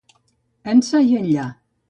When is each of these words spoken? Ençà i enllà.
Ençà 0.73 1.03
i 1.11 1.15
enllà. 1.21 1.47